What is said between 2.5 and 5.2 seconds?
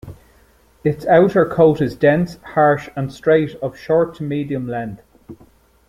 harsh and straight of short to medium-length.